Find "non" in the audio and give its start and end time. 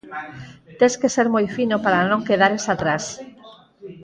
2.09-2.25